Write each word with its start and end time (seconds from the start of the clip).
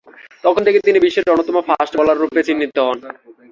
তখন 0.43 0.61
থেকেই 0.65 0.85
তিনি 0.87 0.99
বিশ্বের 0.99 1.31
অন্যতম 1.33 1.57
ফাস্ট-বোলাররূপে 1.69 2.41
চিহ্নিত 2.47 2.75
হন। 2.79 2.97